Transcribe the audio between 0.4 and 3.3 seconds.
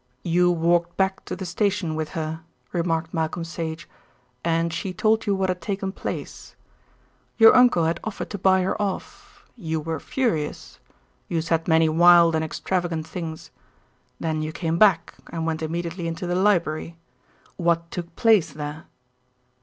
walked back to the station with her," remarked